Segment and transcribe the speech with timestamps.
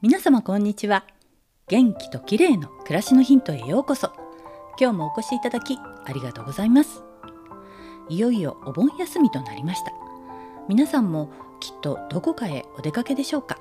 [0.00, 1.04] 皆様こんにちは。
[1.66, 4.12] 元気と綺麗の暮らしのヒントへようこそ。
[4.80, 7.02] 今日もお越しいただきありがとうございます。
[8.08, 9.90] いよいよお盆休みとなりました。
[10.68, 13.58] 皆さんもきっとどこかへお出かけでしょうか。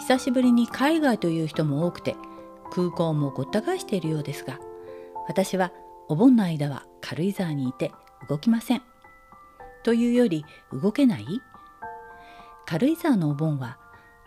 [0.00, 2.16] 久しぶりに海外という人も多くて
[2.70, 4.58] 空港もごった返しているようですが
[5.26, 5.72] 私は
[6.08, 7.92] お盆の間は軽井沢にいて
[8.28, 8.82] 動きません。
[9.84, 11.24] というより動けない？
[12.66, 13.78] 軽井沢のお盆は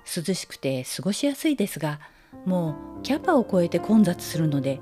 [0.06, 2.00] 涼しくて過ごしやすいですが
[2.46, 4.80] もうキャパを超えて混雑するので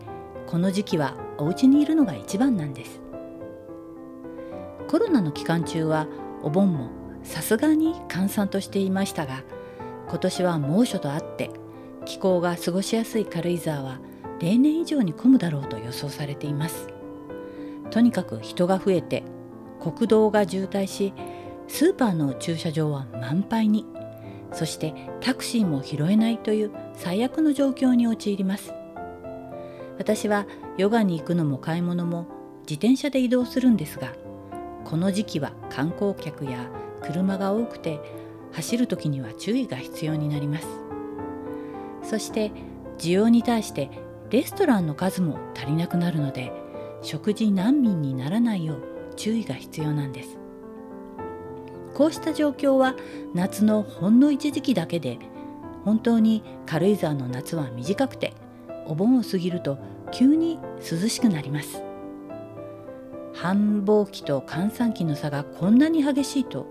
[0.48, 3.02] この時期はお家にいるのが一番なんです。
[4.88, 6.08] コロナの期間中は
[6.44, 6.90] お盆も
[7.24, 9.44] さすがに閑散としていましたが
[10.10, 11.50] 今年は猛暑とあって
[12.04, 14.00] 気候が過ごしやすい軽井沢は
[14.42, 16.90] 例年以上に混むだろうと予想されています。
[17.91, 19.24] とにかく人が増えて
[19.80, 21.13] 国道が渋滞し
[21.68, 23.85] スーパーの駐車場は満杯に。
[24.54, 28.74] そしてタクシーも拾えないという最悪の状況に陥ります。
[29.98, 32.27] 私はヨガに行くのも買い物も
[32.62, 34.13] 自転車で移動するんですが
[34.84, 36.70] この時期は観光客や
[37.02, 37.99] 車が多くて
[38.52, 40.68] 走る時には注意が必要になります。
[42.04, 42.52] そして
[42.98, 43.90] 需要に対して
[44.32, 46.52] レストランの数も足りなくなるので
[47.02, 48.84] 食事難民にならないよう
[49.16, 50.38] 注意が必要なんです。
[51.94, 52.96] こうした状況は
[53.34, 55.20] 夏のほんの一時期だけで
[55.84, 58.34] 本当に軽井沢の夏は短くて
[58.86, 59.78] お盆を過ぎると
[60.12, 61.84] 急に涼しくなります。
[63.34, 66.68] 繁忙期と閑散期の差がこんなに激しいと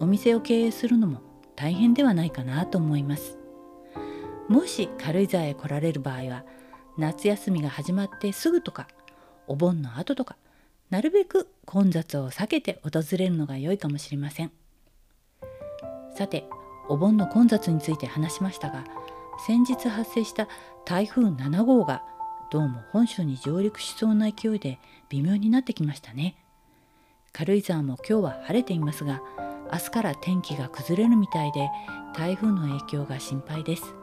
[0.00, 1.20] お店を経営するのも
[1.54, 3.38] 大変ではないかなと思います。
[4.48, 6.44] もし軽井沢へ来られる場合は
[6.96, 8.88] 夏休みが始まってすぐとか
[9.46, 10.36] お盆の後とか
[10.90, 14.52] なるべく混雑を避けて訪れるのが良いかもしれません。
[16.18, 16.48] さて
[16.88, 18.82] お盆の混雑について話しましたが
[19.46, 20.48] 先日発生した
[20.84, 22.02] 台風7号が
[22.50, 24.80] どうも本州に上陸しそうな勢いで
[25.10, 26.34] 微妙になってきましたね。
[27.32, 29.22] 軽井沢も今日は晴れていますが
[29.70, 31.70] 明日から天気が崩れるみたいで
[32.16, 33.94] 台風の影響が心配です。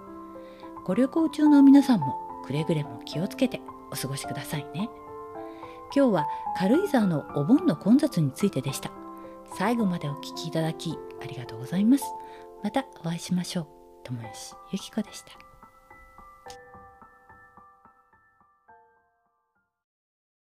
[0.85, 2.15] ご旅行中の皆さんも
[2.45, 3.59] くれぐれも気をつけて
[3.91, 4.89] お過ごしくださいね。
[5.93, 6.27] 今日は
[6.57, 9.04] 軽井沢のお盆の混雑についてでした。
[9.57, 12.03] 最後までお聞きいただきありがとうございます。
[12.63, 13.67] またお会いしましょう。
[14.03, 15.44] 友吉ゆき子でした。